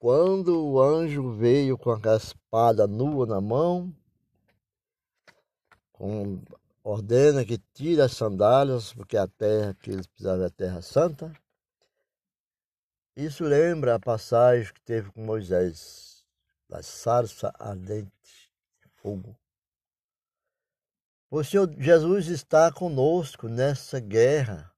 quando 0.00 0.60
o 0.60 0.82
anjo 0.82 1.32
veio 1.34 1.78
com 1.78 1.92
a 1.92 2.16
espada 2.16 2.88
nua 2.88 3.26
na 3.26 3.40
mão 3.40 3.94
um, 6.00 6.42
ordena 6.82 7.44
que 7.44 7.58
tire 7.72 8.00
as 8.00 8.10
sandálias, 8.10 8.92
porque 8.92 9.16
a 9.16 9.28
terra 9.28 9.72
que 9.80 9.92
eles 9.92 10.08
precisavam 10.08 10.46
é 10.46 10.50
terra 10.50 10.82
santa. 10.82 11.32
Isso 13.14 13.44
lembra 13.44 13.94
a 13.94 14.00
passagem 14.00 14.74
que 14.74 14.80
teve 14.80 15.12
com 15.12 15.24
Moisés, 15.24 16.24
da 16.68 16.82
sarça 16.82 17.52
ardente 17.56 18.10
de 18.82 18.88
fogo. 18.96 19.36
O 21.34 21.42
Senhor 21.42 21.74
Jesus 21.78 22.26
está 22.26 22.70
conosco 22.70 23.48
nessa 23.48 23.98
guerra. 23.98 24.70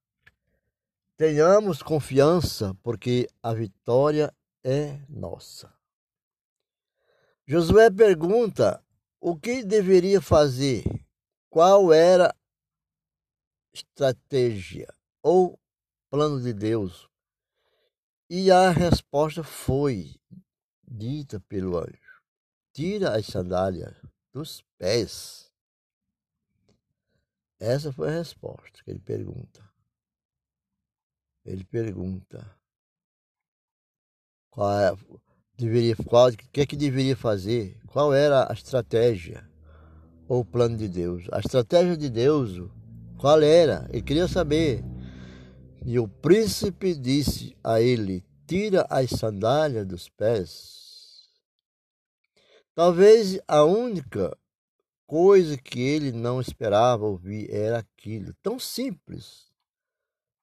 Tenhamos 1.16 1.82
confiança, 1.82 2.72
porque 2.80 3.28
a 3.42 3.52
vitória 3.52 4.32
é 4.62 5.00
nossa. 5.08 5.76
Josué 7.44 7.90
pergunta 7.90 8.80
o 9.20 9.36
que 9.36 9.64
deveria 9.64 10.20
fazer 10.20 10.84
qual 11.50 11.92
era 11.92 12.28
a 12.28 12.36
estratégia 13.72 14.86
ou 15.24 15.58
plano 16.08 16.40
de 16.40 16.52
Deus. 16.52 17.08
E 18.30 18.52
a 18.52 18.70
resposta 18.70 19.42
foi 19.42 20.14
dita 20.86 21.40
pelo 21.48 21.78
anjo: 21.78 22.22
tira 22.72 23.16
as 23.16 23.26
sandálias 23.26 23.96
dos 24.32 24.64
pés. 24.78 25.43
Essa 27.60 27.92
foi 27.92 28.08
a 28.08 28.18
resposta 28.18 28.82
que 28.84 28.90
ele 28.90 29.00
pergunta. 29.00 29.62
Ele 31.44 31.64
pergunta 31.64 32.44
qual 34.50 34.72
é, 34.78 34.96
deveria, 35.56 35.96
qual, 35.96 36.28
o 36.28 36.36
que 36.36 36.60
é 36.60 36.66
que 36.66 36.76
deveria 36.76 37.16
fazer, 37.16 37.80
qual 37.86 38.14
era 38.14 38.50
a 38.50 38.54
estratégia 38.54 39.48
ou 40.28 40.40
o 40.40 40.44
plano 40.44 40.76
de 40.76 40.88
Deus. 40.88 41.26
A 41.32 41.38
estratégia 41.38 41.96
de 41.96 42.08
Deus, 42.08 42.60
qual 43.18 43.40
era? 43.42 43.86
Ele 43.90 44.02
queria 44.02 44.28
saber. 44.28 44.82
E 45.84 45.98
o 45.98 46.08
príncipe 46.08 46.94
disse 46.94 47.56
a 47.62 47.80
ele: 47.80 48.24
Tira 48.46 48.86
as 48.88 49.10
sandálias 49.10 49.86
dos 49.86 50.08
pés. 50.08 51.28
Talvez 52.74 53.38
a 53.46 53.64
única 53.64 54.36
coisa 55.06 55.56
que 55.56 55.80
ele 55.80 56.12
não 56.12 56.40
esperava 56.40 57.04
ouvir 57.04 57.50
era 57.50 57.78
aquilo, 57.78 58.34
tão 58.42 58.58
simples. 58.58 59.52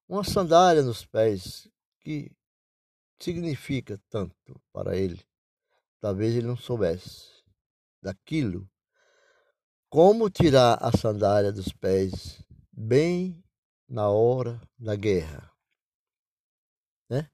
Uma 0.07 0.23
sandália 0.23 0.81
nos 0.81 1.05
pés 1.05 1.69
que 1.99 2.31
significa 3.19 3.99
tanto 4.09 4.61
para 4.73 4.97
ele. 4.97 5.21
Talvez 5.99 6.35
ele 6.35 6.47
não 6.47 6.57
soubesse 6.57 7.29
daquilo 8.01 8.69
como 9.89 10.29
tirar 10.29 10.77
a 10.81 10.89
sandália 10.97 11.51
dos 11.51 11.67
pés 11.73 12.41
bem 12.71 13.43
na 13.89 14.09
hora 14.09 14.61
da 14.79 14.95
guerra. 14.95 15.51
Né? 17.09 17.29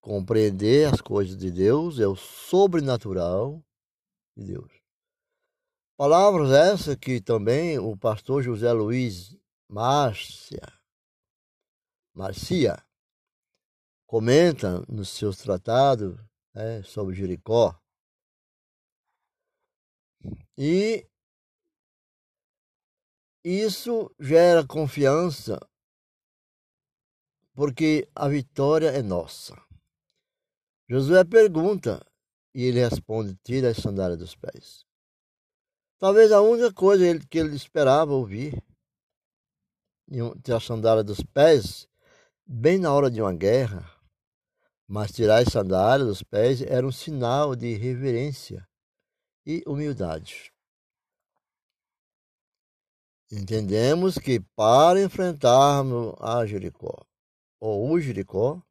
Compreender 0.00 0.92
as 0.92 1.00
coisas 1.00 1.36
de 1.36 1.50
Deus 1.50 1.98
é 1.98 2.06
o 2.06 2.14
sobrenatural 2.14 3.60
de 4.36 4.44
Deus. 4.44 4.79
Palavras 6.00 6.50
essas 6.50 6.96
que 6.96 7.20
também 7.20 7.78
o 7.78 7.94
pastor 7.94 8.42
José 8.42 8.72
Luiz 8.72 9.36
Márcia, 9.68 10.62
Marcia 12.14 12.82
comenta 14.06 14.80
nos 14.88 15.10
seus 15.10 15.36
tratados 15.36 16.18
né, 16.54 16.82
sobre 16.84 17.14
Jericó. 17.14 17.78
E 20.56 21.06
isso 23.44 24.10
gera 24.18 24.66
confiança, 24.66 25.60
porque 27.52 28.10
a 28.14 28.26
vitória 28.26 28.88
é 28.88 29.02
nossa. 29.02 29.54
Josué 30.88 31.22
pergunta 31.24 32.02
e 32.54 32.62
ele 32.62 32.80
responde: 32.80 33.36
tira 33.44 33.68
as 33.68 33.76
sandálias 33.76 34.18
dos 34.18 34.34
pés. 34.34 34.89
Talvez 36.00 36.32
a 36.32 36.40
única 36.40 36.72
coisa 36.72 37.04
que 37.28 37.38
ele 37.38 37.54
esperava 37.54 38.14
ouvir, 38.14 38.54
tirar 40.42 40.56
a 40.56 40.60
sandália 40.60 41.04
dos 41.04 41.22
pés, 41.22 41.86
bem 42.46 42.78
na 42.78 42.90
hora 42.90 43.10
de 43.10 43.20
uma 43.20 43.34
guerra, 43.34 43.84
mas 44.88 45.12
tirar 45.12 45.42
as 45.42 45.52
sandálias 45.52 46.08
dos 46.08 46.22
pés 46.22 46.62
era 46.62 46.86
um 46.86 46.90
sinal 46.90 47.54
de 47.54 47.74
reverência 47.74 48.66
e 49.44 49.62
humildade. 49.66 50.50
Entendemos 53.30 54.16
que 54.16 54.40
para 54.56 55.02
enfrentarmos 55.02 56.14
a 56.18 56.46
Jericó, 56.46 56.96
ou 57.60 57.90
o 57.90 58.00
Jericó, 58.00 58.62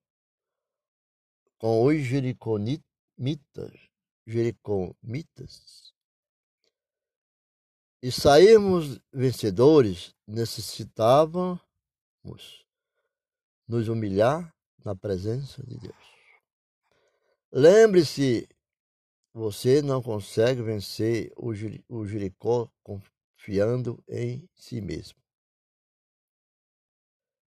com 1.60 1.86
os 1.86 2.02
jericonitas, 2.02 2.84
jericomitas, 4.26 5.94
e 8.02 8.12
sairmos 8.12 9.00
vencedores, 9.12 10.16
necessitávamos 10.26 11.60
nos 13.68 13.88
humilhar 13.88 14.54
na 14.84 14.96
presença 14.96 15.62
de 15.66 15.78
Deus. 15.78 15.96
Lembre-se, 17.52 18.48
você 19.34 19.82
não 19.82 20.02
consegue 20.02 20.62
vencer 20.62 21.34
o 21.36 22.06
Jericó 22.06 22.70
confiando 22.84 24.02
em 24.08 24.48
si 24.56 24.80
mesmo. 24.80 25.18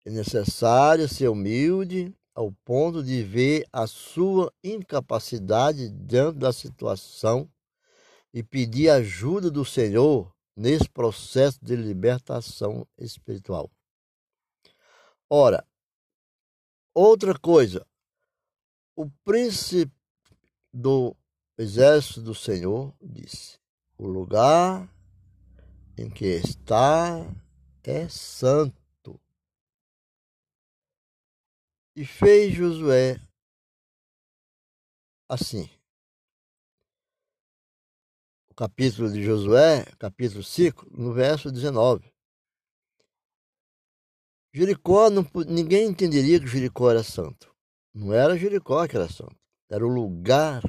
É 0.06 0.10
necessário 0.10 1.10
ser 1.10 1.28
humilde 1.28 2.16
ao 2.34 2.52
ponto 2.64 3.04
de 3.04 3.24
ver 3.24 3.68
a 3.74 3.86
sua 3.86 4.54
incapacidade 4.64 5.90
diante 5.90 6.38
da 6.38 6.54
situação 6.54 7.52
e 8.34 8.42
pedir 8.42 8.90
ajuda 8.90 9.52
do 9.52 9.66
Senhor 9.66 10.32
nesse 10.58 10.90
processo 10.90 11.64
de 11.64 11.76
libertação 11.76 12.88
espiritual. 12.98 13.70
Ora, 15.30 15.64
outra 16.96 17.38
coisa, 17.38 17.86
o 18.96 19.08
príncipe 19.24 19.94
do 20.74 21.16
exército 21.58 22.22
do 22.22 22.34
Senhor 22.34 22.92
disse: 23.00 23.60
O 23.98 24.08
lugar 24.08 24.90
em 25.96 26.10
que 26.10 26.26
está 26.26 27.20
é 27.84 28.10
santo. 28.10 29.22
E 31.96 32.06
fez 32.06 32.54
Josué 32.54 33.20
assim. 35.30 35.77
Capítulo 38.58 39.12
de 39.12 39.24
Josué, 39.24 39.86
capítulo 40.00 40.44
5, 40.44 40.88
no 40.90 41.14
verso 41.14 41.52
19. 41.52 42.12
Jericó, 44.52 45.12
não, 45.12 45.24
ninguém 45.48 45.88
entenderia 45.88 46.40
que 46.40 46.48
Jericó 46.48 46.90
era 46.90 47.04
santo. 47.04 47.56
Não 47.94 48.12
era 48.12 48.36
Jericó 48.36 48.88
que 48.88 48.96
era 48.96 49.08
santo, 49.08 49.38
era 49.70 49.86
o 49.86 49.88
lugar 49.88 50.64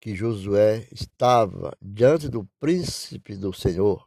que 0.00 0.16
Josué 0.16 0.88
estava 0.90 1.78
diante 1.80 2.28
do 2.28 2.44
príncipe 2.58 3.36
do 3.36 3.52
Senhor. 3.52 4.04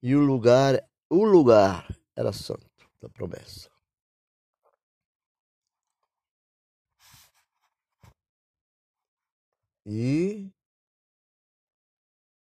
E 0.00 0.14
o 0.14 0.20
lugar, 0.20 0.88
o 1.10 1.24
lugar 1.24 1.92
era 2.14 2.32
santo 2.32 2.70
da 3.00 3.08
promessa. 3.08 3.68
E 9.84 10.52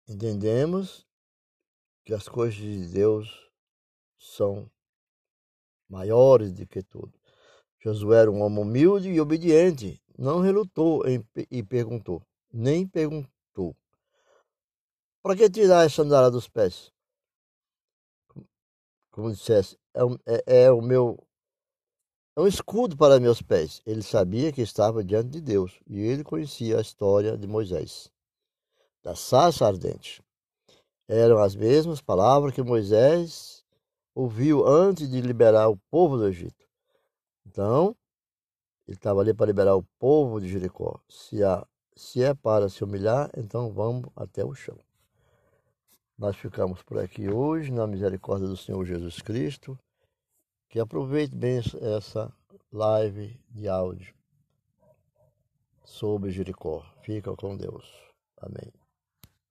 entendemos 0.08 1.06
que 2.04 2.14
as 2.14 2.28
coisas 2.28 2.56
de 2.56 2.88
Deus 2.88 3.50
são 4.18 4.70
maiores 5.88 6.52
do 6.52 6.66
que 6.66 6.82
tudo. 6.82 7.12
Josué 7.80 8.22
era 8.22 8.30
um 8.30 8.42
homem 8.42 8.60
humilde 8.60 9.08
e 9.08 9.20
obediente, 9.20 10.02
não 10.18 10.40
relutou 10.40 11.06
em, 11.06 11.24
e 11.50 11.62
perguntou, 11.62 12.22
nem 12.52 12.86
perguntou. 12.86 13.76
Para 15.22 15.36
que 15.36 15.50
tirar 15.50 15.82
a 15.82 15.88
sandália 15.88 16.30
dos 16.30 16.48
pés? 16.48 16.92
Como 19.10 19.32
dissesse, 19.32 19.78
é, 19.94 20.00
é, 20.26 20.64
é 20.64 20.70
o 20.70 20.80
meu 20.80 21.26
é 22.36 22.40
um 22.42 22.46
escudo 22.46 22.96
para 22.98 23.18
meus 23.18 23.40
pés. 23.40 23.80
Ele 23.86 24.02
sabia 24.02 24.52
que 24.52 24.60
estava 24.60 25.02
diante 25.02 25.30
de 25.30 25.40
Deus 25.40 25.80
e 25.86 26.00
ele 26.00 26.22
conhecia 26.22 26.76
a 26.76 26.82
história 26.82 27.36
de 27.36 27.46
Moisés, 27.46 28.12
da 29.06 29.14
sarça 29.14 29.64
ardente. 29.64 30.20
Eram 31.06 31.38
as 31.38 31.54
mesmas 31.54 32.00
palavras 32.00 32.52
que 32.52 32.60
Moisés 32.60 33.64
ouviu 34.12 34.66
antes 34.66 35.08
de 35.08 35.20
liberar 35.20 35.68
o 35.68 35.76
povo 35.88 36.16
do 36.16 36.26
Egito. 36.26 36.66
Então, 37.46 37.94
ele 38.84 38.96
estava 38.96 39.20
ali 39.20 39.32
para 39.32 39.46
liberar 39.46 39.76
o 39.76 39.84
povo 39.96 40.40
de 40.40 40.48
Jericó. 40.48 40.98
Se, 41.08 41.44
há, 41.44 41.64
se 41.94 42.20
é 42.20 42.34
para 42.34 42.68
se 42.68 42.82
humilhar, 42.82 43.30
então 43.36 43.72
vamos 43.72 44.10
até 44.16 44.44
o 44.44 44.52
chão. 44.56 44.76
Nós 46.18 46.34
ficamos 46.34 46.82
por 46.82 46.98
aqui 46.98 47.28
hoje, 47.28 47.70
na 47.70 47.86
misericórdia 47.86 48.48
do 48.48 48.56
Senhor 48.56 48.84
Jesus 48.84 49.20
Cristo. 49.20 49.78
Que 50.68 50.80
aproveite 50.80 51.36
bem 51.36 51.60
essa 51.80 52.34
live 52.72 53.38
de 53.50 53.68
áudio 53.68 54.12
sobre 55.84 56.32
Jericó. 56.32 56.84
Fica 57.02 57.32
com 57.36 57.56
Deus. 57.56 57.86
Amém. 58.38 58.85